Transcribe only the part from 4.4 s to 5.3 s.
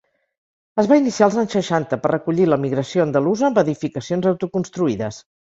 construïdes.